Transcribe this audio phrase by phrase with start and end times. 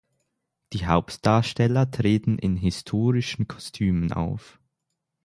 [0.73, 4.59] Die Hauptdarsteller treten in historischen Kostümen auf.